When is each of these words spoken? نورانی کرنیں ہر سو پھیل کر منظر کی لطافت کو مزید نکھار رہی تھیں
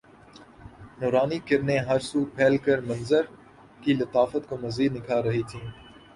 نورانی 0.99 1.39
کرنیں 1.47 1.79
ہر 1.87 1.99
سو 2.09 2.19
پھیل 2.35 2.55
کر 2.65 2.77
منظر 2.89 3.23
کی 3.81 3.91
لطافت 3.93 4.43
کو 4.49 4.55
مزید 4.63 4.91
نکھار 4.95 5.23
رہی 5.23 5.43
تھیں 5.49 5.65